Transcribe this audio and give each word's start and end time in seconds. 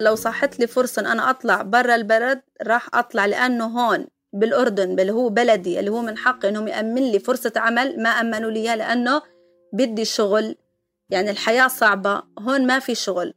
لو 0.00 0.14
صحت 0.14 0.60
لي 0.60 0.66
فرصة 0.66 1.00
إن 1.00 1.06
أنا 1.06 1.30
أطلع 1.30 1.62
برا 1.62 1.94
البلد 1.94 2.40
راح 2.62 2.88
أطلع 2.94 3.26
لأنه 3.26 3.64
هون 3.64 4.06
بالأردن 4.32 5.00
اللي 5.00 5.12
هو 5.12 5.28
بلدي 5.28 5.80
اللي 5.80 5.90
هو 5.90 6.02
من 6.02 6.18
حقي 6.18 6.48
إنهم 6.48 6.68
يأمن 6.68 7.02
لي 7.12 7.18
فرصة 7.18 7.52
عمل 7.56 8.02
ما 8.02 8.08
أمنوا 8.08 8.50
لي 8.50 8.60
إياه 8.60 8.76
لأنه 8.76 9.22
بدي 9.72 10.04
شغل. 10.04 10.56
يعني 11.10 11.30
الحياة 11.30 11.68
صعبة 11.68 12.22
هون 12.38 12.66
ما 12.66 12.78
في 12.78 12.94
شغل. 12.94 13.34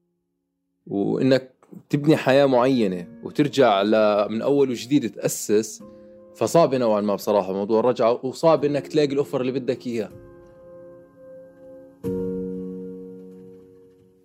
وإنك 0.87 1.53
تبني 1.89 2.17
حياة 2.17 2.45
معينة 2.45 3.07
وترجع 3.23 3.81
ل... 3.81 3.91
من 4.31 4.41
أول 4.41 4.69
وجديد 4.69 5.11
تأسس 5.11 5.83
فصعب 6.35 6.75
نوعا 6.75 7.01
ما 7.01 7.15
بصراحة 7.15 7.53
موضوع 7.53 7.79
الرجعة 7.79 8.25
وصعب 8.25 8.65
إنك 8.65 8.87
تلاقي 8.87 9.13
الأوفر 9.13 9.41
اللي 9.41 9.51
بدك 9.51 9.87
إياه. 9.87 10.09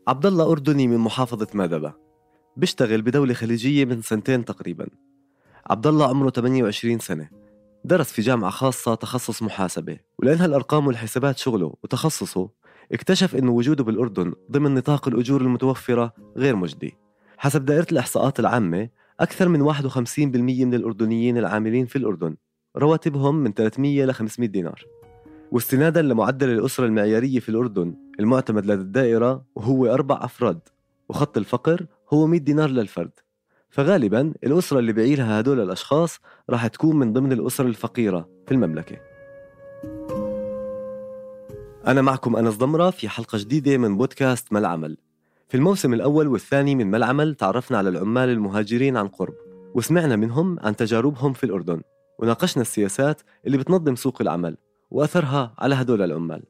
عبد 0.08 0.26
الله 0.26 0.52
أردني 0.52 0.86
من 0.88 0.98
محافظة 0.98 1.46
مادبة. 1.54 2.07
بيشتغل 2.58 3.02
بدولة 3.02 3.34
خليجية 3.34 3.84
من 3.84 4.02
سنتين 4.02 4.44
تقريبا. 4.44 4.86
عبد 5.70 5.86
الله 5.86 6.08
عمره 6.08 6.30
28 6.30 6.98
سنة. 6.98 7.28
درس 7.84 8.12
في 8.12 8.22
جامعة 8.22 8.50
خاصة 8.50 8.94
تخصص 8.94 9.42
محاسبة. 9.42 9.98
ولأن 10.18 10.38
هالأرقام 10.38 10.86
والحسابات 10.86 11.38
شغله 11.38 11.74
وتخصصه 11.82 12.48
اكتشف 12.92 13.36
أنه 13.36 13.52
وجوده 13.52 13.84
بالأردن 13.84 14.32
ضمن 14.50 14.74
نطاق 14.74 15.08
الأجور 15.08 15.40
المتوفرة 15.40 16.12
غير 16.36 16.56
مجدي. 16.56 16.96
حسب 17.38 17.64
دائرة 17.64 17.86
الإحصاءات 17.92 18.40
العامة 18.40 18.88
أكثر 19.20 19.48
من 19.48 19.62
51% 19.62 20.64
من 20.64 20.74
الأردنيين 20.74 21.38
العاملين 21.38 21.86
في 21.86 21.96
الأردن 21.96 22.36
رواتبهم 22.76 23.34
من 23.34 23.52
300 23.52 24.04
ل 24.04 24.14
500 24.14 24.48
دينار. 24.48 24.84
واستنادا 25.52 26.02
لمعدل 26.02 26.50
الأسرة 26.50 26.86
المعيارية 26.86 27.40
في 27.40 27.48
الأردن 27.48 27.94
المعتمد 28.20 28.66
لدى 28.66 28.82
الدائرة 28.82 29.44
وهو 29.54 29.86
أربع 29.86 30.24
أفراد. 30.24 30.60
وخط 31.08 31.36
الفقر 31.38 31.86
هو 32.12 32.26
100 32.26 32.40
دينار 32.40 32.70
للفرد. 32.70 33.10
فغالبا 33.70 34.34
الأسرة 34.44 34.78
اللي 34.78 34.92
بعيلها 34.92 35.40
هدول 35.40 35.60
الأشخاص 35.60 36.20
راح 36.50 36.66
تكون 36.66 36.96
من 36.96 37.12
ضمن 37.12 37.32
الأسر 37.32 37.66
الفقيرة 37.66 38.28
في 38.46 38.54
المملكة. 38.54 38.96
أنا 41.86 42.02
معكم 42.02 42.36
أنس 42.36 42.56
ضمرة 42.56 42.90
في 42.90 43.08
حلقة 43.08 43.38
جديدة 43.38 43.78
من 43.78 43.96
بودكاست 43.96 44.52
ما 44.52 44.58
العمل 44.58 44.96
في 45.48 45.56
الموسم 45.56 45.94
الأول 45.94 46.28
والثاني 46.28 46.74
من 46.74 46.90
ما 46.90 46.96
العمل 46.96 47.34
تعرفنا 47.34 47.78
على 47.78 47.88
العمال 47.88 48.28
المهاجرين 48.28 48.96
عن 48.96 49.08
قرب 49.08 49.34
وسمعنا 49.74 50.16
منهم 50.16 50.58
عن 50.60 50.76
تجاربهم 50.76 51.32
في 51.32 51.44
الأردن 51.44 51.82
وناقشنا 52.18 52.62
السياسات 52.62 53.22
اللي 53.46 53.58
بتنظم 53.58 53.96
سوق 53.96 54.16
العمل 54.20 54.56
وأثرها 54.90 55.54
على 55.58 55.74
هدول 55.74 56.02
العمال. 56.02 56.42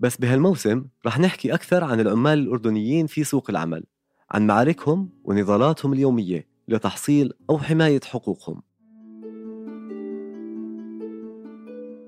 بس 0.00 0.16
بهالموسم 0.16 0.84
رح 1.06 1.18
نحكي 1.18 1.54
أكثر 1.54 1.84
عن 1.84 2.00
العمال 2.00 2.38
الأردنيين 2.38 3.06
في 3.06 3.24
سوق 3.24 3.50
العمل. 3.50 3.84
عن 4.30 4.46
معاركهم 4.46 5.08
ونضالاتهم 5.24 5.92
اليومية 5.92 6.48
لتحصيل 6.68 7.32
أو 7.50 7.58
حماية 7.58 8.00
حقوقهم. 8.04 8.62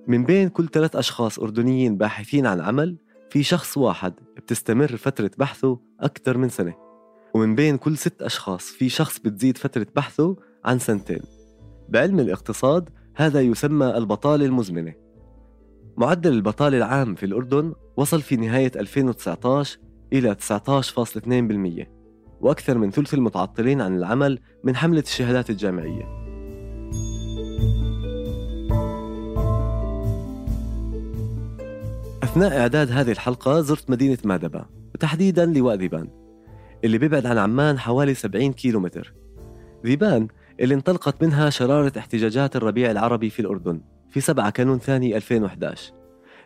من 0.07 0.25
بين 0.25 0.49
كل 0.49 0.69
ثلاث 0.69 0.97
أشخاص 0.97 1.39
أردنيين 1.39 1.97
باحثين 1.97 2.47
عن 2.47 2.61
عمل 2.61 2.97
في 3.31 3.43
شخص 3.43 3.79
واحد 3.79 4.15
بتستمر 4.37 4.97
فترة 4.97 5.31
بحثه 5.39 5.81
أكثر 6.01 6.39
من 6.39 6.49
سنة 6.49 6.75
ومن 7.35 7.55
بين 7.55 7.77
كل 7.77 7.97
ست 7.97 8.23
أشخاص 8.23 8.63
في 8.63 8.89
شخص 8.89 9.19
بتزيد 9.19 9.59
فترة 9.59 9.87
بحثه 9.97 10.37
عن 10.65 10.79
سنتين. 10.79 11.21
بعلم 11.89 12.21
الاقتصاد 12.21 12.89
هذا 13.15 13.41
يسمى 13.41 13.87
البطالة 13.87 14.45
المزمنة. 14.45 14.95
معدل 15.97 16.33
البطالة 16.33 16.79
العام 16.79 17.15
في 17.15 17.27
الأردن 17.27 17.75
وصل 17.97 18.23
في 18.23 18.37
نهاية 18.37 18.73
2019 18.77 19.79
إلى 20.13 20.35
19.2% 20.35 21.98
وأكثر 22.41 22.79
من 22.79 22.91
ثلث 22.91 23.15
المتعطلين 23.15 23.81
عن 23.81 23.97
العمل 23.97 24.39
من 24.65 24.77
حملة 24.77 25.01
الشهادات 25.01 25.51
الجامعية. 25.51 26.19
أثناء 32.23 32.59
إعداد 32.59 32.91
هذه 32.93 33.11
الحلقة 33.11 33.61
زرت 33.61 33.91
مدينة 33.91 34.19
مادبة 34.25 34.65
وتحديدا 34.95 35.47
لواء 35.47 35.77
ذيبان 35.77 36.09
اللي 36.85 36.99
بيبعد 36.99 37.27
عن 37.27 37.39
عمان 37.39 37.79
حوالي 37.79 38.15
70 38.15 38.53
كيلومتر. 38.53 39.15
ذيبان 39.87 40.29
اللي 40.61 40.75
انطلقت 40.75 41.23
منها 41.23 41.51
شرارة 41.51 41.93
احتجاجات 41.99 42.57
الربيع 42.57 42.91
العربي 42.91 43.31
في 43.31 43.41
الأردن 43.41 43.81
في 44.11 44.21
7 44.21 44.51
كانون 44.51 44.79
ثاني 44.79 45.17
2011 45.17 45.93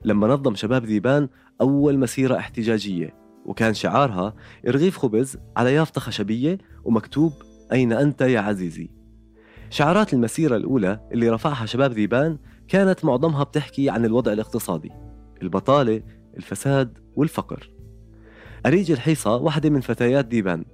لما 0.04 0.28
نظم 0.28 0.54
شباب 0.54 0.84
ذيبان 0.84 1.28
أول 1.60 1.98
مسيرة 1.98 2.36
احتجاجية. 2.36 3.21
وكان 3.46 3.74
شعارها 3.74 4.34
رغيف 4.68 4.98
خبز 4.98 5.36
على 5.56 5.74
يافطة 5.74 6.00
خشبية 6.00 6.58
ومكتوب 6.84 7.32
أين 7.72 7.92
أنت 7.92 8.20
يا 8.20 8.40
عزيزي. 8.40 8.90
شعارات 9.70 10.14
المسيرة 10.14 10.56
الأولى 10.56 11.00
اللي 11.12 11.28
رفعها 11.28 11.66
شباب 11.66 11.92
ذيبان 11.92 12.38
كانت 12.68 13.04
معظمها 13.04 13.44
بتحكي 13.44 13.90
عن 13.90 14.04
الوضع 14.04 14.32
الاقتصادي 14.32 14.90
البطالة 15.42 16.02
الفساد 16.36 16.98
والفقر. 17.16 17.70
أريج 18.66 18.90
الحيصة 18.90 19.36
واحدة 19.36 19.70
من 19.70 19.80
فتيات 19.80 20.24
ديبان 20.24 20.64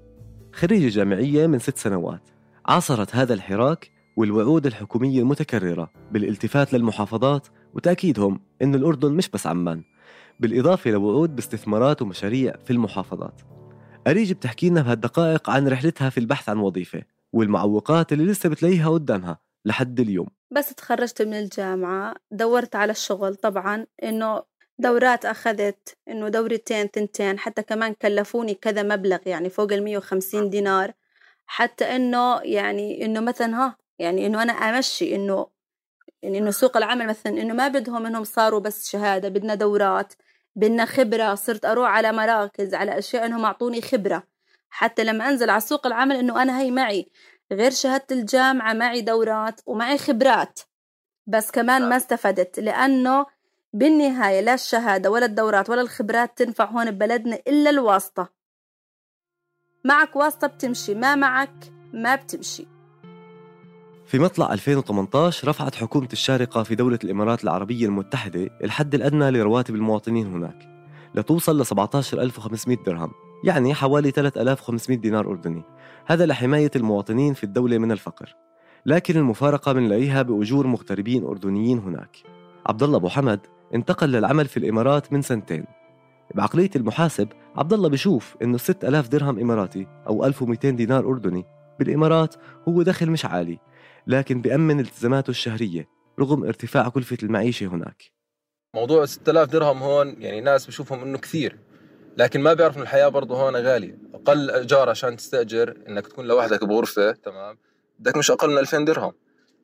خريجة 0.53 0.95
جامعية 0.95 1.47
من 1.47 1.59
ست 1.59 1.79
سنوات. 1.79 2.23
عاصرت 2.67 3.17
هذا 3.17 3.35
الحراك 3.35 3.91
والوعود 4.17 4.67
الحكومية 4.67 5.21
المتكررة 5.21 5.91
بالالتفات 6.13 6.73
للمحافظات 6.73 7.47
وتأكيدهم 7.75 8.41
أن 8.63 8.75
الأردن 8.75 9.13
مش 9.13 9.29
بس 9.29 9.47
عمان. 9.47 9.83
بالإضافة 10.41 10.91
لوعود 10.91 11.37
باستثمارات 11.37 12.03
ومشاريع 12.03 12.55
في 12.65 12.71
المحافظات. 12.71 13.41
أريج 14.07 14.33
بتحكي 14.33 14.69
لنا 14.69 14.83
بهالدقائق 14.83 15.51
عن 15.51 15.69
رحلتها 15.69 16.11
في 16.11 16.19
البحث 16.19 16.49
عن 16.49 16.59
وظيفة 16.59 17.03
والمعوقات 17.33 18.13
اللي 18.13 18.25
لسه 18.25 18.49
بتلاقيها 18.49 18.91
قدامها 18.91 19.39
لحد 19.65 20.01
اليوم. 20.01 20.29
بس 20.51 20.75
تخرجت 20.75 21.23
من 21.23 21.35
الجامعة 21.35 22.15
دورت 22.31 22.77
على 22.77 22.93
الشغل 22.93 23.35
طبعا 23.35 23.87
إنه 24.03 24.43
دورات 24.79 25.25
أخذت 25.25 25.97
إنه 26.09 26.29
دورتين 26.29 26.91
تنتين 26.91 27.39
حتى 27.39 27.63
كمان 27.63 27.95
كلفوني 28.03 28.55
كذا 28.55 28.83
مبلغ 28.83 29.19
يعني 29.27 29.51
فوق 29.51 29.73
ال 29.73 29.85
150 29.85 30.51
دينار. 30.51 30.93
حتى 31.47 31.85
إنه 31.85 32.41
يعني 32.43 33.05
إنه 33.05 33.21
مثلا 33.21 33.57
ها 33.57 33.77
يعني 33.99 34.27
إنه 34.27 34.43
أنا 34.43 34.53
أمشي 34.53 35.15
إنه 35.15 35.47
يعني 36.23 36.39
إنه 36.39 36.51
سوق 36.51 36.77
العمل 36.77 37.07
مثلا 37.07 37.43
إنه 37.43 37.55
ما 37.55 37.69
بدهم 37.69 38.07
إنهم 38.07 38.25
صاروا 38.25 38.61
بس 38.61 38.91
شهادة 38.91 39.29
بدنا 39.29 39.55
دورات. 39.55 40.13
بدنا 40.59 40.85
خبرة 40.85 41.35
صرت 41.35 41.65
أروح 41.65 41.89
على 41.89 42.13
مراكز 42.13 42.75
على 42.75 42.99
أشياء 42.99 43.27
إنهم 43.27 43.45
أعطوني 43.45 43.81
خبرة. 43.81 44.23
حتى 44.71 45.05
لما 45.05 45.29
أنزل 45.29 45.51
على 45.51 45.61
سوق 45.61 45.87
العمل 45.87 46.17
إنه 46.17 46.43
أنا 46.43 46.61
هي 46.61 46.71
معي. 46.71 47.07
غير 47.53 47.71
شهادة 47.71 48.07
الجامعة 48.11 48.73
معي 48.73 49.01
دورات 49.01 49.61
ومعي 49.67 49.99
خبرات. 49.99 50.61
بس 51.27 51.51
كمان 51.51 51.89
ما 51.89 51.97
استفدت 51.97 52.61
لأنه 52.61 53.27
بالنهاية 53.73 54.41
لا 54.41 54.55
الشهادة 54.55 55.11
ولا 55.11 55.27
الدورات 55.27 55.71
ولا 55.71 55.81
الخبرات 55.81 56.39
تنفع 56.39 56.65
هون 56.65 56.91
ببلدنا 56.91 57.39
إلا 57.49 57.71
الواسطة. 57.71 58.29
معك 59.85 60.17
واسطة 60.17 60.47
بتمشي 60.47 60.95
ما 60.95 61.15
معك 61.15 61.73
ما 61.93 62.15
بتمشي. 62.15 62.78
في 64.09 64.19
مطلع 64.19 64.53
2018 64.53 65.49
رفعت 65.49 65.75
حكومة 65.75 66.09
الشارقة 66.13 66.63
في 66.63 66.75
دولة 66.75 66.99
الإمارات 67.05 67.45
العربية 67.45 67.87
المتحدة 67.87 68.51
الحد 68.65 68.95
الأدنى 68.95 69.31
لرواتب 69.31 69.75
المواطنين 69.75 70.27
هناك 70.27 70.69
لتوصل 71.15 71.61
ل 71.61 71.67
17500 71.67 72.79
درهم 72.87 73.11
يعني 73.45 73.75
حوالي 73.75 74.11
3500 74.11 74.99
دينار 74.99 75.27
أردني. 75.27 75.63
هذا 76.07 76.27
لحماية 76.27 76.71
المواطنين 76.77 77.35
في 77.35 77.45
الدولة 77.45 77.79
من 77.79 77.93
الفقر 77.93 78.37
لكن 78.87 79.17
المفارقة 79.17 79.73
بنلاقيها 79.73 80.23
بأجور 80.23 80.67
مغتربين 80.67 81.25
أردنيين 81.25 81.79
هناك. 81.79 82.17
عبد 82.67 82.83
الله 82.83 82.97
أبو 82.97 83.09
حمد 83.09 83.41
انتقل 83.75 84.09
للعمل 84.09 84.47
في 84.47 84.57
الإمارات 84.57 85.13
من 85.13 85.23
سنتين. 85.23 85.65
بعقلية 86.35 86.71
المحاسب 86.77 87.29
عبد 87.57 87.73
الله 87.73 87.89
بشوف 87.89 88.37
إنه 88.43 88.59
6000 88.59 89.09
درهم 89.09 89.39
إماراتي 89.39 89.87
أو 90.07 90.27
1200 90.27 90.71
دينار 90.71 91.09
أردني 91.09 91.45
بالإمارات 91.79 92.35
هو 92.69 92.83
دخل 92.83 93.11
مش 93.11 93.25
عالي. 93.25 93.59
لكن 94.09 94.43
بأمن 94.43 94.81
التزاماته 94.81 95.31
الشهرية 95.31 95.89
رغم 96.21 96.45
ارتفاع 96.45 96.89
كلفة 96.89 97.19
المعيشة 97.23 97.67
هناك. 97.67 98.03
موضوع 98.75 99.07
6000 99.07 99.49
درهم 99.49 99.83
هون 99.83 100.23
يعني 100.23 100.41
ناس 100.41 100.67
بشوفهم 100.67 101.03
إنه 101.03 101.19
كثير 101.19 101.59
لكن 102.17 102.41
ما 102.41 102.55
بيعرفوا 102.55 102.83
الحياة 102.83 103.09
برضه 103.09 103.37
هون 103.43 103.57
غالية. 103.57 103.99
أقل 104.15 104.51
إيجار 104.51 104.89
عشان 104.91 105.17
تستأجر 105.17 105.77
إنك 105.89 106.07
تكون 106.07 106.27
لوحدك 106.27 106.65
بغرفة 106.65 107.13
تمام؟ 107.13 107.59
بدك 107.99 108.17
مش 108.17 108.31
أقل 108.31 108.51
من 108.51 108.59
2000 108.59 108.85
درهم. 108.85 109.13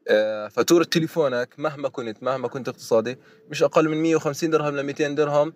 آه، 0.09 0.49
فاتورة 0.49 0.85
تليفونك 0.85 1.55
مهما 1.59 1.89
كنت 1.89 2.23
مهما 2.23 2.49
كنت 2.49 2.69
اقتصادي 2.69 3.19
مش 3.51 3.63
أقل 3.63 3.89
من 3.89 4.03
150 4.03 4.51
درهم 4.51 4.77
ل 4.77 4.83
200 4.83 5.09
درهم. 5.09 5.53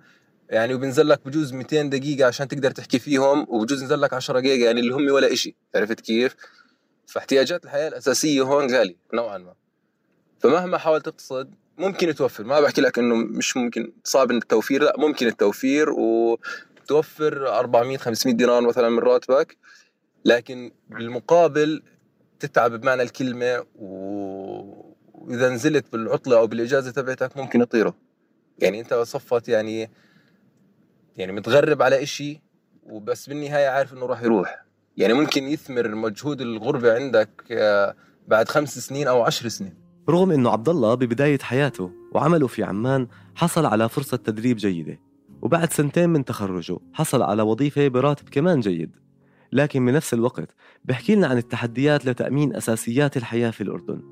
يعني 0.50 0.74
وبنزل 0.74 1.08
لك 1.08 1.20
بجوز 1.26 1.52
200 1.52 1.82
دقيقة 1.82 2.26
عشان 2.26 2.48
تقدر 2.48 2.70
تحكي 2.70 2.98
فيهم 2.98 3.46
وبجوز 3.48 3.82
ينزل 3.82 4.00
لك 4.00 4.12
10 4.14 4.38
دقيقة 4.40 4.64
يعني 4.64 4.80
اللي 4.80 4.94
هم 4.94 5.10
ولا 5.12 5.32
إشي. 5.32 5.56
عرفت 5.74 6.00
كيف؟ 6.00 6.36
فاحتياجات 7.08 7.64
الحياة 7.64 7.88
الأساسية 7.88 8.42
هون 8.42 8.74
غالية 8.74 8.96
نوعا 9.14 9.38
ما. 9.38 9.54
فمهما 10.40 10.78
حاولت 10.78 11.04
تقتصد 11.04 11.54
ممكن 11.78 12.14
توفر. 12.14 12.44
ما 12.44 12.60
بحكي 12.60 12.80
لك 12.80 12.98
إنه 12.98 13.14
مش 13.14 13.56
ممكن 13.56 13.92
صعب 14.04 14.30
التوفير 14.30 14.82
لا 14.82 14.94
ممكن 14.98 15.26
التوفير 15.26 15.90
وتوفر 15.90 17.48
400 17.58 17.98
500 17.98 18.36
دينار 18.36 18.60
مثلا 18.60 18.88
من 18.88 18.98
راتبك 18.98 19.56
لكن 20.24 20.72
بالمقابل 20.88 21.82
تتعب 22.40 22.72
بمعنى 22.72 23.02
الكلمة 23.02 23.66
و... 23.74 23.88
وإذا 25.14 25.48
نزلت 25.48 25.92
بالعطلة 25.92 26.38
أو 26.38 26.46
بالإجازة 26.46 26.90
تبعتك 26.90 27.36
ممكن 27.36 27.60
يطيروا 27.60 27.92
يعني 28.58 28.80
أنت 28.80 28.94
صفت 28.94 29.48
يعني 29.48 29.90
يعني 31.16 31.32
متغرب 31.32 31.82
على 31.82 32.02
إشي 32.02 32.42
وبس 32.82 33.28
بالنهاية 33.28 33.68
عارف 33.68 33.92
إنه 33.92 34.06
راح 34.06 34.22
يروح. 34.22 34.67
يعني 34.98 35.14
ممكن 35.14 35.44
يثمر 35.44 35.94
مجهود 35.94 36.40
الغربة 36.40 36.94
عندك 36.94 37.30
آه، 37.50 37.94
بعد 38.28 38.48
خمس 38.48 38.78
سنين 38.78 39.08
أو 39.08 39.22
عشر 39.22 39.48
سنين. 39.48 39.74
رغم 40.08 40.30
إنه 40.30 40.50
عبد 40.50 40.68
الله 40.68 40.94
ببداية 40.94 41.38
حياته 41.38 41.90
وعمله 42.12 42.46
في 42.46 42.64
عمان 42.64 43.06
حصل 43.34 43.66
على 43.66 43.88
فرصة 43.88 44.16
تدريب 44.16 44.56
جيدة 44.56 45.00
وبعد 45.42 45.72
سنتين 45.72 46.08
من 46.10 46.24
تخرجه 46.24 46.78
حصل 46.92 47.22
على 47.22 47.42
وظيفة 47.42 47.88
براتب 47.88 48.28
كمان 48.28 48.60
جيد. 48.60 48.90
لكن 49.52 49.86
بنفس 49.86 50.14
الوقت 50.14 50.48
بحكي 50.84 51.14
لنا 51.14 51.26
عن 51.26 51.36
التحديات 51.38 52.06
لتأمين 52.06 52.56
أساسيات 52.56 53.16
الحياة 53.16 53.50
في 53.50 53.60
الأردن 53.60 54.02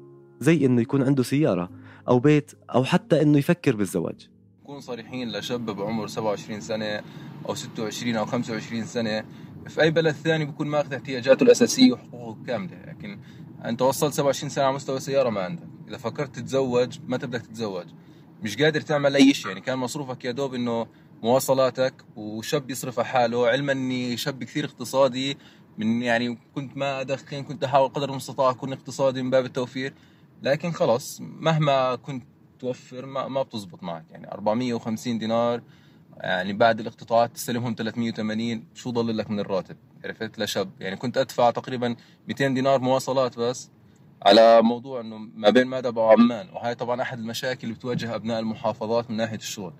زي 0.40 0.66
إنه 0.66 0.80
يكون 0.82 1.02
عنده 1.02 1.22
سيارة 1.22 1.70
أو 2.08 2.18
بيت 2.18 2.52
أو 2.74 2.84
حتى 2.84 3.22
إنه 3.22 3.38
يفكر 3.38 3.76
بالزواج. 3.76 4.28
نكون 4.62 4.80
صريحين 4.80 5.32
لشاب 5.32 5.66
بعمر 5.66 6.06
27 6.06 6.60
سنة 6.60 7.02
أو 7.48 7.54
26 7.54 8.16
أو 8.16 8.26
25 8.26 8.84
سنة 8.84 9.24
في 9.68 9.82
أي 9.82 9.90
بلد 9.90 10.14
ثاني 10.14 10.44
بكون 10.44 10.66
ماخذ 10.66 10.94
احتياجاته 10.94 11.44
الأساسية 11.44 11.92
وحقوقه 11.92 12.36
كاملة. 12.46 12.76
لكن 12.86 13.18
أنت 13.64 13.82
وصلت 13.82 14.14
27 14.14 14.50
سنه 14.50 14.64
على 14.64 14.74
مستوى 14.74 15.00
سياره 15.00 15.30
ما 15.30 15.40
عندك. 15.40 15.66
إذا 15.88 15.96
فكرت 15.96 16.36
تتزوج 16.36 16.98
ما 17.06 17.16
بدك 17.16 17.42
تتزوج؟ 17.42 17.86
مش 18.42 18.56
قادر 18.56 18.80
تعمل 18.80 19.16
أي 19.16 19.34
شيء. 19.34 19.48
يعني 19.48 19.60
كان 19.60 19.78
مصروفك 19.78 20.24
يا 20.24 20.30
دوب 20.30 20.54
إنه 20.54 20.86
مواصلاتك 21.22 21.94
وشاب 22.16 22.70
يصرف 22.70 22.98
على 22.98 23.08
حاله. 23.08 23.48
علما 23.48 23.72
إني 23.72 24.16
شاب 24.16 24.44
كثير 24.44 24.64
اقتصادي. 24.64 25.38
من 25.78 26.02
يعني 26.02 26.38
كنت 26.54 26.76
ما 26.76 27.00
أدخن 27.00 27.42
كنت 27.42 27.64
أحاول 27.64 27.88
قدر 27.88 28.10
المستطاع 28.10 28.50
أكون 28.50 28.72
اقتصادي 28.72 29.22
من 29.22 29.30
باب 29.30 29.44
التوفير. 29.44 29.94
لكن 30.42 30.72
خلص 30.72 31.20
مهما 31.20 31.94
كنت 31.94 32.24
توفر 32.58 33.06
ما, 33.06 33.28
ما 33.28 33.42
بتزبط 33.42 33.82
معك. 33.82 34.04
يعني 34.10 34.32
450 34.32 35.18
دينار 35.18 35.62
يعني 36.16 36.52
بعد 36.52 36.80
الاقتطاعات 36.80 37.34
تستلمهم 37.34 37.74
380 37.78 38.64
شو 38.74 38.90
ضل 38.90 39.18
لك 39.18 39.30
من 39.30 39.40
الراتب؟ 39.40 39.76
عرفت؟ 40.04 40.38
لشاب 40.38 40.70
يعني 40.80 40.96
كنت 40.96 41.18
أدفع 41.18 41.50
تقريبا 41.50 41.96
200 42.28 42.48
دينار 42.48 42.80
مواصلات 42.80 43.38
بس 43.38 43.70
على 44.22 44.62
موضوع 44.62 45.00
إنه 45.00 45.18
ما 45.18 45.50
بين 45.50 45.66
مادب 45.66 45.96
وعمان 45.96 46.48
وهي 46.48 46.74
طبعا 46.74 47.02
أحد 47.02 47.18
المشاكل 47.18 47.60
اللي 47.62 47.74
بتواجه 47.74 48.14
أبناء 48.14 48.40
المحافظات 48.40 49.10
من 49.10 49.16
ناحية 49.16 49.36
الشغل. 49.36 49.72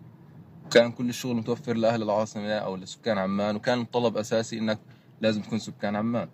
وكان 0.66 0.92
كل 0.92 1.08
الشغل 1.08 1.36
متوفر 1.36 1.76
لأهل 1.76 2.02
العاصمة 2.02 2.52
أو 2.52 2.76
لسكان 2.76 3.18
عمان 3.18 3.56
وكان 3.56 3.80
الطلب 3.80 4.16
أساسي 4.16 4.58
إنك 4.58 4.78
لازم 5.20 5.42
تكون 5.42 5.58
سكان 5.58 5.96
عمان. 5.96 6.28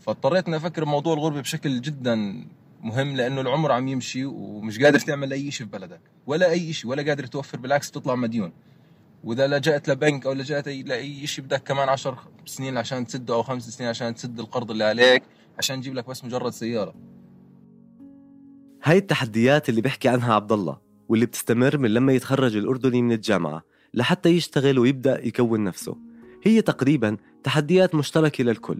فاضطريت 0.00 0.48
إني 0.48 0.56
أفكر 0.56 0.84
بموضوع 0.84 1.14
الغربة 1.14 1.40
بشكل 1.40 1.80
جدا 1.80 2.46
مهم 2.80 3.16
لأنه 3.16 3.40
العمر 3.40 3.72
عم 3.72 3.88
يمشي 3.88 4.24
ومش 4.24 4.78
قادر 4.78 4.98
تعمل 4.98 5.32
أي 5.32 5.50
شيء 5.50 5.66
في 5.66 5.72
بلدك. 5.72 6.00
ولا 6.26 6.50
أي 6.50 6.72
شيء 6.72 6.90
ولا 6.90 7.02
قادر 7.02 7.26
توفر 7.26 7.58
بالعكس 7.58 7.90
تطلع 7.90 8.14
مديون. 8.14 8.52
وإذا 9.24 9.46
لجأت 9.46 9.88
لبنك 9.88 10.26
أو 10.26 10.32
لجأت 10.32 10.68
لأي 10.68 11.26
شيء 11.26 11.44
بدك 11.44 11.62
كمان 11.62 11.88
10 11.88 12.18
سنين 12.46 12.76
عشان 12.78 13.06
تسده 13.06 13.34
أو 13.34 13.42
خمس 13.42 13.68
سنين 13.68 13.88
عشان 13.90 14.14
تسد 14.14 14.40
القرض 14.40 14.70
اللي 14.70 14.84
عليك 14.84 15.22
عشان 15.58 15.80
تجيب 15.80 15.94
لك 15.94 16.08
بس 16.08 16.24
مجرد 16.24 16.52
سيارة. 16.52 16.94
هاي 18.84 18.98
التحديات 18.98 19.68
اللي 19.68 19.80
بيحكي 19.80 20.08
عنها 20.08 20.34
عبد 20.34 20.52
الله 20.52 20.78
واللي 21.08 21.26
بتستمر 21.26 21.78
من 21.78 21.90
لما 21.90 22.12
يتخرج 22.12 22.56
الأردني 22.56 23.02
من 23.02 23.12
الجامعة 23.12 23.62
لحتى 23.94 24.28
يشتغل 24.28 24.78
ويبدأ 24.78 25.26
يكون 25.26 25.64
نفسه. 25.64 25.96
هي 26.44 26.62
تقريبا 26.62 27.16
تحديات 27.44 27.94
مشتركة 27.94 28.44
للكل 28.44 28.78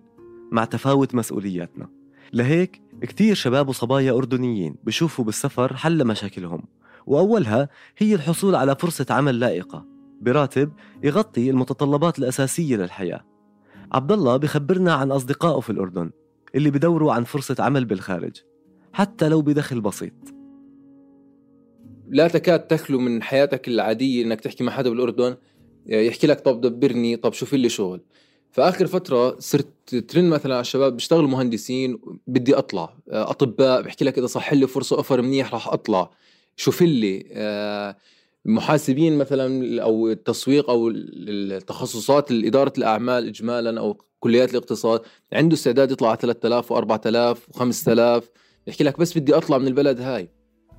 مع 0.52 0.64
تفاوت 0.64 1.14
مسؤولياتنا. 1.14 1.88
لهيك 2.32 2.82
كتير 3.02 3.34
شباب 3.34 3.68
وصبايا 3.68 4.12
أردنيين 4.12 4.76
بشوفوا 4.84 5.24
بالسفر 5.24 5.76
حل 5.76 6.06
مشاكلهم 6.06 6.64
وأولها 7.06 7.68
هي 7.98 8.14
الحصول 8.14 8.54
على 8.54 8.76
فرصة 8.76 9.06
عمل 9.10 9.40
لائقة. 9.40 9.91
براتب 10.22 10.72
يغطي 11.02 11.50
المتطلبات 11.50 12.19
الأساسية 12.19 12.76
للحياة. 12.76 13.24
عبد 13.92 14.12
الله 14.12 14.36
بخبرنا 14.36 14.92
عن 14.92 15.10
أصدقائه 15.10 15.60
في 15.60 15.70
الأردن 15.70 16.10
اللي 16.54 16.70
بدوروا 16.70 17.12
عن 17.12 17.24
فرصة 17.24 17.56
عمل 17.58 17.84
بالخارج 17.84 18.36
حتى 18.92 19.28
لو 19.28 19.42
بدخل 19.42 19.80
بسيط. 19.80 20.12
لا 22.08 22.28
تكاد 22.28 22.66
تخلو 22.66 22.98
من 22.98 23.22
حياتك 23.22 23.69
العادية 23.69 24.24
إنك 24.24 24.40
تحكي 24.40 24.64
مع 24.64 24.72
حدا 24.72 24.90
بالأردن 24.90 25.36
يحكي 25.86 26.26
لك 26.26 26.40
طب 26.40 26.60
دبرني 26.60 27.16
طب 27.16 27.32
شوف 27.32 27.54
لي 27.54 27.69
شغل. 27.69 28.00
فاخر 28.50 28.86
فترة 28.86 29.38
صرت 29.38 29.94
ترن 29.94 30.30
مثلا 30.30 30.54
على 30.54 30.60
الشباب 30.60 30.92
بيشتغلوا 30.92 31.28
مهندسين 31.28 31.98
بدي 32.26 32.54
أطلع. 32.54 32.96
أطباء 33.08 33.82
بحكي 33.82 34.04
لك 34.04 34.19
إذا 34.19 34.26
صح 34.26 34.52
لي 34.52 34.66
فرصة 34.66 34.96
أوفر 34.96 35.22
منيح 35.22 35.54
راح 35.54 35.69
أطلع. 35.69 36.10
شوف 36.56 36.82
لي 36.82 37.24
آه، 37.32 37.96
محاسبين 38.44 39.18
مثلا 39.18 39.82
أو 39.82 40.08
التسويق 40.08 40.70
أو 40.70 40.88
التخصصات 40.88 42.32
إدارة 42.32 42.72
الأعمال 42.78 43.28
اجمالا 43.28 43.80
أو 43.80 43.98
كليات 44.20 44.50
الاقتصاد 44.50 45.00
عنده 45.32 45.54
استعداد 45.54 45.90
يطلع 45.90 46.08
على 46.08 46.18
3000 46.20 46.72
و4000 46.72 47.56
و5000 47.56 48.24
يحكي 48.66 48.84
لك 48.84 48.98
بس 48.98 49.18
بدي 49.18 49.34
أطلع 49.36 49.58
من 49.58 49.66
البلد 49.66 50.00
هاي. 50.00 50.28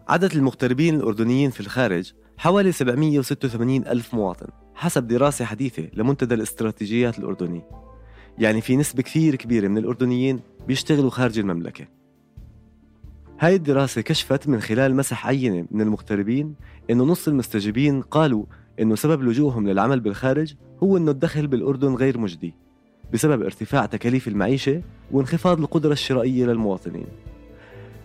عدد 0.08 0.32
المغتربين 0.36 0.96
الأردنيين 0.96 1.50
في 1.50 1.60
الخارج 1.60 2.14
حوالي 2.38 2.72
786 2.72 3.88
ألف 3.88 4.14
مواطن 4.14 4.48
حسب 4.76 5.08
دراسة 5.08 5.46
حديثة 5.46 5.90
لمنتدى 5.94 6.36
الاستراتيجيات 6.36 7.20
الأردني. 7.20 7.62
يعني 8.38 8.62
في 8.62 8.76
نسبة 8.76 9.04
كثير 9.04 9.36
كبيرة 9.36 9.68
من 9.68 9.78
الأردنيين 9.78 10.40
بيشتغلوا 10.68 11.10
خارج 11.10 11.40
المملكة. 11.40 12.03
هاي 13.44 13.56
الدراسة 13.56 14.02
كشفت 14.02 14.48
من 14.48 14.62
خلال 14.62 14.96
مسح 14.96 15.28
عينة 15.28 15.66
من 15.72 15.82
المغتربين 15.82 16.56
إنه 16.90 17.04
نص 17.04 17.28
المستجيبين 17.28 18.02
قالوا 18.02 18.46
إنه 18.80 18.96
سبب 18.96 19.24
لجوءهم 19.24 19.68
للعمل 19.68 20.00
بالخارج 20.00 20.54
هو 20.84 20.98
إنه 20.98 21.12
الدخل 21.12 21.48
بالأردن 21.48 21.94
غير 21.94 22.18
مجدي 22.18 22.56
بسبب 23.14 23.44
ارتفاع 23.44 23.86
تكاليف 23.86 24.28
المعيشة 24.28 24.82
وانخفاض 25.12 25.60
القدرة 25.60 25.94
الشرائية 25.94 26.46
للمواطنين. 26.46 27.08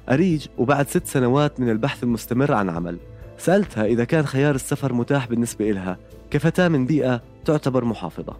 أريج 0.08 0.46
وبعد 0.58 0.88
ست 0.88 1.06
سنوات 1.06 1.60
من 1.60 1.70
البحث 1.70 2.02
المستمر 2.02 2.52
عن 2.52 2.70
عمل 2.70 2.98
سألتها 3.38 3.84
إذا 3.84 4.04
كان 4.04 4.26
خيار 4.26 4.54
السفر 4.54 4.92
متاح 4.92 5.28
بالنسبة 5.28 5.70
إلها 5.70 5.98
كفتاة 6.30 6.68
من 6.68 6.86
بيئة 6.86 7.22
تعتبر 7.44 7.84
محافظة. 7.84 8.36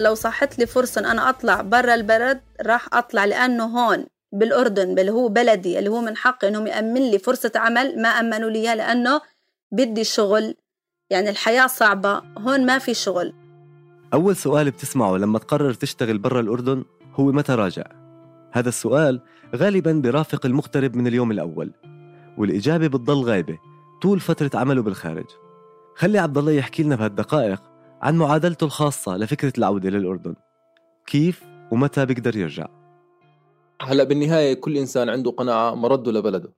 لو 0.00 0.14
صحت 0.14 0.58
لي 0.58 0.66
فرصة 0.66 1.00
أن 1.00 1.04
أنا 1.04 1.28
أطلع 1.28 1.60
برا 1.60 1.94
البلد 1.94 2.40
راح 2.66 2.88
أطلع 2.92 3.24
لأنه 3.24 3.64
هون. 3.64 4.06
بالأردن 4.32 4.98
اللي 4.98 5.10
هو 5.10 5.28
بلدي 5.28 5.78
اللي 5.78 5.90
هو 5.90 6.00
من 6.00 6.16
حقي 6.16 6.48
إنهم 6.48 6.66
يأمن 6.66 7.10
لي 7.10 7.18
فرصة 7.18 7.52
عمل 7.56 8.02
ما 8.02 8.08
أمنوا 8.08 8.50
لي 8.50 8.74
لأنه 8.74 9.20
بدي 9.72 10.04
شغل. 10.04 10.54
يعني 11.10 11.30
الحياة 11.30 11.66
صعبة 11.66 12.22
هون 12.38 12.66
ما 12.66 12.78
في 12.78 12.94
شغل. 12.94 13.34
أول 14.14 14.36
سؤال 14.36 14.70
بتسمعه 14.70 15.16
لما 15.16 15.38
تقرر 15.38 15.72
تشتغل 15.72 16.18
برا 16.18 16.40
الأردن 16.40 16.84
هو 17.14 17.32
متى 17.32 17.54
راجع؟ 17.54 17.84
هذا 18.52 18.68
السؤال 18.68 19.20
غالبا 19.56 19.92
برافق 19.92 20.46
المغترب 20.46 20.96
من 20.96 21.06
اليوم 21.06 21.30
الأول 21.30 21.72
والإجابة 22.38 22.86
بتضل 22.86 23.22
غايبة 23.22 23.58
طول 24.02 24.20
فترة 24.20 24.50
عمله 24.54 24.82
بالخارج. 24.82 25.26
خلي 25.96 26.18
عبد 26.18 26.38
الله 26.38 26.52
يحكي 26.52 26.82
لنا 26.82 26.96
بهالدقائق 26.96 27.62
عن 28.02 28.16
معادلته 28.16 28.64
الخاصة 28.64 29.16
لفكرة 29.16 29.52
العودة 29.58 29.90
للأردن. 29.90 30.34
كيف 31.06 31.42
ومتى 31.72 32.06
بيقدر 32.06 32.36
يرجع؟ 32.36 32.77
هلا 33.82 34.04
بالنهاية 34.04 34.54
كل 34.54 34.76
إنسان 34.76 35.08
عنده 35.08 35.30
قناعة 35.30 35.74
مرده 35.74 36.12
لبلده 36.12 36.52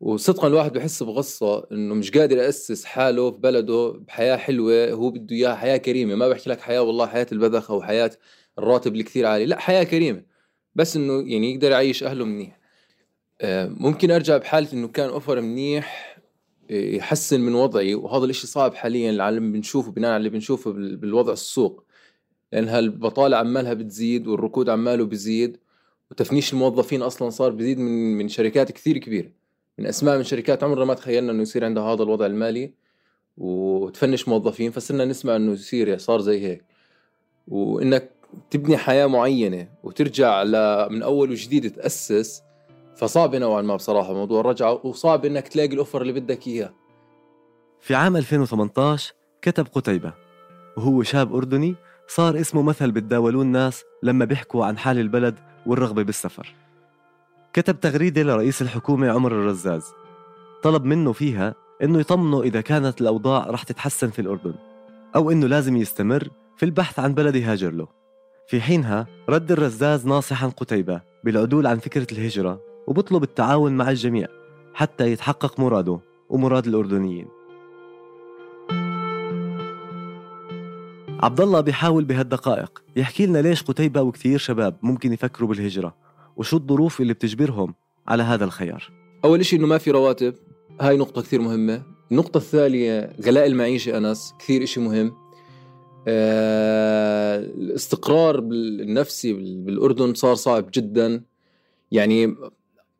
وصدقا 0.00 0.48
الواحد 0.48 0.72
بحس 0.72 1.02
بغصة 1.02 1.66
إنه 1.72 1.94
مش 1.94 2.10
قادر 2.10 2.36
يأسس 2.36 2.84
حاله 2.84 3.30
في 3.30 3.38
بلده 3.38 3.90
بحياة 4.06 4.36
حلوة 4.36 4.90
هو 4.90 5.10
بده 5.10 5.36
إياها 5.36 5.54
حياة 5.54 5.76
كريمة. 5.76 6.14
ما 6.14 6.28
بحكي 6.28 6.50
لك 6.50 6.60
حياة 6.60 6.82
والله 6.82 7.06
حياة 7.06 7.26
البذخ 7.32 7.70
أو 7.70 7.82
حياة 7.82 8.10
الراتب 8.58 8.92
اللي 8.92 9.02
كثير 9.02 9.26
عالي 9.26 9.46
لا 9.46 9.58
حياة 9.58 9.84
كريمة. 9.84 10.22
بس 10.74 10.96
إنه 10.96 11.12
يعني 11.12 11.54
يقدر 11.54 11.70
يعيش 11.70 12.04
أهله 12.04 12.24
منيح. 12.24 12.58
آه، 13.40 13.66
ممكن 13.68 14.10
أرجع 14.10 14.36
بحالة 14.36 14.72
إنه 14.72 14.88
كان 14.88 15.08
أوفر 15.08 15.40
منيح 15.40 16.18
يحسن 16.70 17.40
من 17.40 17.54
وضعي. 17.54 17.94
وهذا 17.94 18.24
الإشي 18.24 18.46
صعب 18.46 18.74
حاليا 18.74 19.10
العالم 19.10 19.52
بنشوفه 19.52 19.92
بناء 19.92 20.10
على 20.10 20.16
اللي 20.16 20.30
بنشوفه 20.30 20.72
بالوضع 20.72 21.32
السوق. 21.32 21.84
لأن 22.52 22.68
هالبطالة 22.68 23.36
عمالها 23.36 23.74
بتزيد 23.74 24.26
والركود 24.26 24.68
عماله 24.68 25.04
بزيد 25.04 25.58
وتفنيش 26.10 26.52
الموظفين 26.52 27.02
أصلا 27.02 27.30
صار 27.30 27.50
بزيد 27.50 27.78
من 27.78 28.18
من 28.18 28.28
شركات 28.28 28.72
كثير 28.72 28.98
كبيرة. 28.98 29.30
من 29.78 29.86
أسماء 29.86 30.16
من 30.16 30.24
شركات 30.24 30.64
عمرنا 30.64 30.84
ما 30.84 30.94
تخيلنا 30.94 31.32
إنه 31.32 31.42
يصير 31.42 31.64
عندها 31.64 31.82
هذا 31.82 32.02
الوضع 32.02 32.26
المالي 32.26 32.72
وتفنش 33.36 34.28
موظفين 34.28 34.70
فصرنا 34.70 35.04
نسمع 35.04 35.36
إنه 35.36 35.52
يصير 35.52 35.98
صار 35.98 36.20
زي 36.20 36.46
هيك. 36.46 36.64
وإنك 37.48 38.10
تبني 38.50 38.76
حياة 38.76 39.06
معينة 39.06 39.68
وترجع 39.82 40.44
من 40.90 41.02
أول 41.02 41.30
وجديد 41.30 41.72
تأسس 41.72 42.42
فصعب 42.96 43.36
نوعا 43.36 43.62
ما 43.62 43.76
بصراحة 43.76 44.14
موضوع 44.14 44.40
الرجعة 44.40 44.86
وصعب 44.86 45.24
إنك 45.24 45.48
تلاقي 45.48 45.72
الأوفر 45.74 46.02
اللي 46.02 46.12
بدك 46.12 46.46
إياه. 46.46 46.74
في 47.80 47.94
عام 47.94 48.16
2018 48.16 49.14
كتب 49.42 49.66
قتيبة 49.72 50.14
وهو 50.76 51.02
شاب 51.02 51.34
أردني 51.34 51.74
صار 52.08 52.40
اسمه 52.40 52.62
مثل 52.62 52.90
بتداولوه 52.90 53.42
الناس 53.42 53.84
لما 54.02 54.24
بيحكوا 54.24 54.64
عن 54.64 54.78
حال 54.78 54.98
البلد 54.98 55.34
والرغبة 55.66 56.02
بالسفر. 56.02 56.54
كتب 57.52 57.80
تغريدة 57.80 58.22
لرئيس 58.22 58.62
الحكومة 58.62 59.10
عمر 59.10 59.32
الرزاز. 59.32 59.84
طلب 60.62 60.84
منه 60.84 61.12
فيها 61.12 61.54
إنه 61.82 61.98
يطمنه 62.00 62.42
إذا 62.42 62.60
كانت 62.60 63.00
الأوضاع 63.00 63.46
رح 63.50 63.62
تتحسن 63.62 64.10
في 64.10 64.18
الأردن 64.18 64.54
أو 65.16 65.30
إنه 65.30 65.46
لازم 65.46 65.76
يستمر 65.76 66.28
في 66.56 66.64
البحث 66.64 66.98
عن 66.98 67.14
بلد 67.14 67.34
يهاجر 67.34 67.70
له. 67.70 67.88
في 68.48 68.60
حينها 68.60 69.06
رد 69.28 69.52
الرزاز 69.52 70.06
ناصحا 70.06 70.48
قتيبة 70.48 71.00
بالعدول 71.24 71.66
عن 71.66 71.78
فكرة 71.78 72.06
الهجرة 72.12 72.60
وبطلب 72.86 73.22
التعاون 73.22 73.76
مع 73.76 73.90
الجميع 73.90 74.26
حتى 74.74 75.12
يتحقق 75.12 75.60
مراده 75.60 76.00
ومراد 76.28 76.66
الأردنيين. 76.66 77.37
عبد 81.20 81.40
الله 81.40 81.60
بيحاول 81.60 82.04
بهالدقائق. 82.04 82.82
يحكي 82.96 83.26
لنا 83.26 83.38
ليش 83.38 83.62
قتيبة 83.62 84.02
وكثير 84.02 84.38
شباب 84.38 84.76
ممكن 84.82 85.12
يفكروا 85.12 85.48
بالهجرة 85.48 85.94
وشو 86.36 86.56
الظروف 86.56 87.00
اللي 87.00 87.12
بتجبرهم 87.12 87.74
على 88.08 88.22
هذا 88.22 88.44
الخيار؟ 88.44 88.90
أول 89.24 89.44
شيء 89.44 89.58
إنه 89.58 89.66
ما 89.66 89.78
في 89.78 89.90
رواتب. 89.90 90.34
هاي 90.80 90.96
نقطة 90.96 91.22
كثير 91.22 91.40
مهمة. 91.40 91.82
النقطة 92.12 92.38
الثانية 92.38 93.12
غلاء 93.26 93.46
المعيشة 93.46 93.98
أنس 93.98 94.34
كثير 94.38 94.62
إشي 94.62 94.80
مهم. 94.80 95.12
آه، 96.08 97.38
الاستقرار 97.38 98.38
النفسي 98.38 99.32
بالأردن 99.32 100.14
صار 100.14 100.34
صعب 100.34 100.70
جدا. 100.74 101.24
يعني 101.92 102.36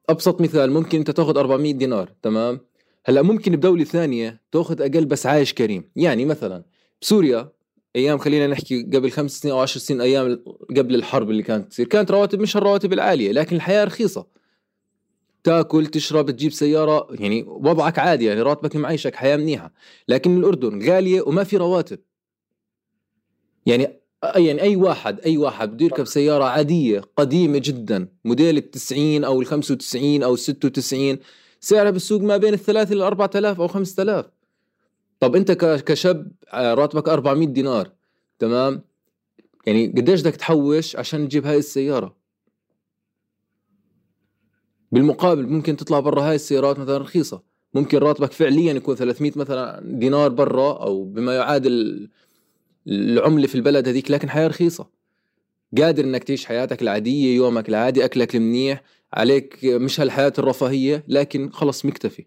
أبسط 0.08 0.40
مثال 0.40 0.72
ممكن 0.72 0.98
أنت 0.98 1.10
تأخذ 1.10 1.38
400 1.38 1.72
دينار 1.72 2.10
تمام؟ 2.22 2.60
هلأ 3.06 3.22
ممكن 3.22 3.56
بدولة 3.56 3.84
ثانية 3.84 4.40
تأخذ 4.52 4.82
أقل 4.82 5.04
بس 5.04 5.26
عايش 5.26 5.54
كريم. 5.54 5.90
يعني 5.96 6.24
مثلا 6.24 6.64
بسوريا 7.02 7.57
أيام 7.96 8.18
خلينا 8.18 8.46
نحكي 8.46 8.82
قبل 8.82 9.10
خمس 9.10 9.40
سنين 9.40 9.54
أو 9.54 9.60
عشر 9.60 9.80
سنين 9.80 10.00
أيام 10.00 10.44
قبل 10.76 10.94
الحرب 10.94 11.30
اللي 11.30 11.42
كانت 11.42 11.70
تصير. 11.70 11.86
كانت 11.86 12.10
رواتب 12.10 12.40
مش 12.40 12.56
الرواتب 12.56 12.92
العالية 12.92 13.32
لكن 13.32 13.56
الحياة 13.56 13.84
رخيصة. 13.84 14.26
تاكل 15.44 15.86
تشرب 15.86 16.30
تجيب 16.30 16.52
سيارة 16.52 17.08
يعني 17.10 17.42
وضعك 17.42 17.98
عادي 17.98 18.24
يعني 18.24 18.42
راتبك 18.42 18.76
معيشك 18.76 19.14
حياة 19.14 19.36
منيحة. 19.36 19.72
لكن 20.08 20.38
الأردن 20.38 20.90
غالية 20.90 21.22
وما 21.22 21.44
في 21.44 21.56
رواتب. 21.56 21.98
يعني 23.66 23.98
يعني 24.22 24.62
أي 24.62 24.76
واحد 24.76 25.20
أي 25.20 25.36
واحد 25.36 25.72
بده 25.72 25.84
يركب 25.84 26.04
سيارة 26.04 26.44
عادية 26.44 27.00
قديمة 27.16 27.58
جدا 27.58 28.08
موديل 28.24 28.56
ال 28.56 28.70
90 28.70 29.24
أو 29.24 29.40
ال 29.40 29.46
95 29.46 30.22
أو 30.22 30.34
ال 30.34 30.38
96 30.38 31.18
سعرها 31.60 31.90
بالسوق 31.90 32.22
ما 32.22 32.36
بين 32.36 32.54
الثلاثة 32.54 32.94
ل 32.94 33.02
4000 33.02 33.60
أو 33.60 33.68
5000 33.68 34.26
طب 35.20 35.36
انت 35.36 35.52
كشاب 35.86 36.32
آه، 36.52 36.74
راتبك 36.74 37.08
400 37.08 37.48
دينار 37.48 37.92
تمام؟ 38.38 38.82
يعني 39.66 39.86
قديش 39.86 40.20
بدك 40.20 40.36
تحوش 40.36 40.96
عشان 40.96 41.28
تجيب 41.28 41.46
هاي 41.46 41.58
السيارة؟ 41.58 42.16
بالمقابل 44.92 45.46
ممكن 45.46 45.76
تطلع 45.76 46.00
برا 46.00 46.22
هاي 46.22 46.34
السيارات 46.34 46.78
مثلا 46.78 46.98
رخيصة. 46.98 47.42
ممكن 47.74 47.98
راتبك 47.98 48.32
فعليا 48.32 48.72
يكون 48.72 48.94
300 48.94 49.32
مثلا 49.36 49.80
دينار 49.84 50.28
برا 50.28 50.82
أو 50.82 51.04
بما 51.04 51.36
يعادل 51.36 52.08
العملة 52.86 53.46
في 53.46 53.54
البلد 53.54 53.88
هذيك 53.88 54.10
لكن 54.10 54.30
حياة 54.30 54.46
رخيصة. 54.46 54.88
قادر 55.78 56.04
إنك 56.04 56.24
تعيش 56.24 56.46
حياتك 56.46 56.82
العادية 56.82 57.36
يومك 57.36 57.68
العادي 57.68 58.04
أكلك 58.04 58.36
المنيح 58.36 58.82
عليك 59.12 59.58
مش 59.64 60.00
هالحياة 60.00 60.32
الرفاهية 60.38 61.04
لكن 61.08 61.50
خلص 61.50 61.84
مكتفي. 61.84 62.26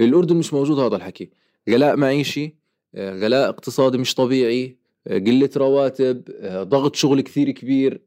الأردن 0.00 0.36
مش 0.36 0.52
موجود 0.52 0.78
هذا 0.78 0.96
الحكي. 0.96 1.30
غلاء 1.70 1.96
معيشي 1.96 2.56
آه، 2.94 3.18
غلاء 3.18 3.48
اقتصادي 3.48 3.98
مش 3.98 4.14
طبيعي 4.14 4.76
آه، 5.06 5.18
قلة 5.18 5.50
رواتب 5.56 6.22
آه، 6.40 6.62
ضغط 6.62 6.96
شغل 6.96 7.20
كثير 7.20 7.50
كبير. 7.50 8.00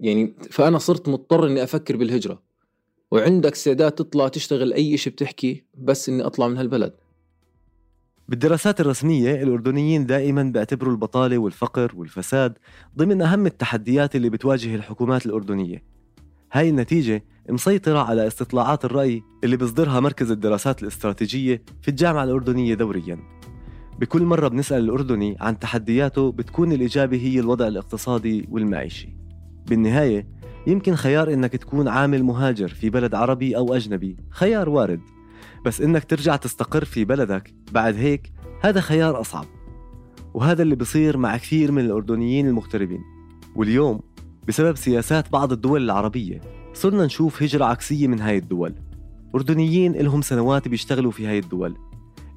يعني 0.00 0.34
فأنا 0.50 0.78
صرت 0.78 1.08
مضطر 1.08 1.46
إني 1.46 1.62
أفكر 1.62 1.96
بالهجرة. 1.96 2.42
وعندك 3.10 3.52
استعداد 3.52 3.92
تطلع 3.92 4.28
تشتغل 4.28 4.72
أي 4.72 4.96
شيء 4.96 5.12
بتحكي 5.12 5.64
بس 5.78 6.08
إني 6.08 6.26
أطلع 6.26 6.48
من 6.48 6.56
هالبلد. 6.56 6.92
بالدراسات 8.28 8.80
الرسمية 8.80 9.42
الأردنيين 9.42 10.06
دائما 10.06 10.42
بيعتبروا 10.42 10.92
البطالة 10.92 11.38
والفقر 11.38 11.92
والفساد 11.96 12.58
ضمن 12.98 13.22
أهم 13.22 13.46
التحديات 13.46 14.16
اللي 14.16 14.30
بتواجه 14.30 14.74
الحكومات 14.74 15.26
الأردنية. 15.26 15.91
هاي 16.54 16.68
النتيجة 16.68 17.24
مسيطرة 17.48 17.98
على 17.98 18.26
استطلاعات 18.26 18.84
الرأي 18.84 19.22
اللي 19.44 19.56
بيصدرها 19.56 20.00
مركز 20.00 20.30
الدراسات 20.30 20.82
الاستراتيجية 20.82 21.62
في 21.82 21.88
الجامعة 21.88 22.24
الأردنية 22.24 22.74
دورياً. 22.74 23.18
بكل 23.98 24.22
مرة 24.22 24.48
بنسأل 24.48 24.84
الأردني 24.84 25.36
عن 25.40 25.58
تحدياته 25.58 26.32
بتكون 26.32 26.72
الإجابة 26.72 27.16
هي 27.16 27.40
الوضع 27.40 27.66
الاقتصادي 27.66 28.48
والمعيشي. 28.50 29.16
بالنهاية 29.66 30.28
يمكن 30.66 30.94
خيار 30.94 31.32
إنك 31.32 31.52
تكون 31.52 31.88
عامل 31.88 32.22
مهاجر 32.22 32.68
في 32.68 32.90
بلد 32.90 33.14
عربي 33.14 33.56
أو 33.56 33.74
أجنبي 33.74 34.16
خيار 34.30 34.68
وارد. 34.68 35.00
بس 35.66 35.80
إنك 35.80 36.04
ترجع 36.04 36.36
تستقر 36.36 36.84
في 36.84 37.04
بلدك 37.04 37.54
بعد 37.72 37.96
هيك 37.96 38.32
هذا 38.60 38.80
خيار 38.80 39.20
أصعب. 39.20 39.46
وهذا 40.34 40.62
اللي 40.62 40.76
بصير 40.76 41.16
مع 41.16 41.36
كثير 41.36 41.72
من 41.72 41.84
الأردنيين 41.84 42.46
المغتربين. 42.48 43.00
واليوم 43.56 44.00
بسبب 44.48 44.76
سياسات 44.76 45.32
بعض 45.32 45.52
الدول 45.52 45.84
العربية. 45.84 46.40
صرنا 46.74 47.04
نشوف 47.04 47.42
هجرة 47.42 47.64
عكسية 47.64 48.06
من 48.06 48.20
هاي 48.20 48.38
الدول. 48.38 48.74
أردنيين 49.34 49.92
لهم 49.92 50.22
سنوات 50.22 50.68
بيشتغلوا 50.68 51.10
في 51.10 51.26
هاي 51.26 51.38
الدول. 51.38 51.76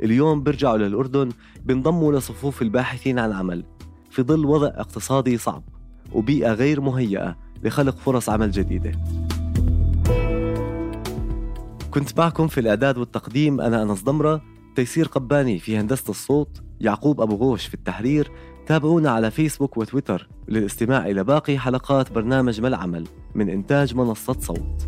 اليوم 0.03 0.43
بيرجعوا 0.43 0.77
للأردن 0.77 1.29
بينضموا 1.65 2.13
لصفوف 2.13 2.61
الباحثين 2.61 3.19
عن 3.19 3.31
عمل. 3.31 3.65
في 4.09 4.21
ظل 4.21 4.45
وضع 4.45 4.67
اقتصادي 4.67 5.37
صعب 5.37 5.63
وبيئة 6.11 6.53
غير 6.53 6.81
مهيئة 6.81 7.37
لخلق 7.63 7.97
فرص 7.97 8.29
عمل 8.29 8.51
جديدة. 8.51 8.91
كنت 11.91 12.19
معكم 12.19 12.47
في 12.47 12.59
الإعداد 12.59 12.97
والتقديم 12.97 13.61
أنا 13.61 13.83
أنس 13.83 14.03
ضمرة 14.03 14.41
تيسير 14.75 15.07
قباني 15.07 15.59
في 15.59 15.77
هندسة 15.77 16.09
الصوت 16.09 16.61
يعقوب 16.81 17.21
أبو 17.21 17.35
غوش 17.35 17.65
في 17.65 17.73
التحرير 17.73 18.31
تابعونا 18.65 19.11
على 19.11 19.31
فيسبوك 19.31 19.77
وتويتر 19.77 20.27
للاستماع 20.47 21.07
إلى 21.07 21.23
باقي 21.23 21.57
حلقات 21.57 22.11
برنامج 22.11 22.61
ما 22.61 22.67
العمل 22.67 23.07
من 23.35 23.49
إنتاج 23.49 23.95
منصة 23.95 24.33
صوت. 24.39 24.87